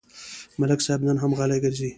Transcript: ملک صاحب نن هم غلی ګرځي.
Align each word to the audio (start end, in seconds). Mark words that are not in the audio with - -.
ملک 0.59 0.79
صاحب 0.85 1.01
نن 1.07 1.17
هم 1.23 1.31
غلی 1.39 1.59
ګرځي. 1.63 1.89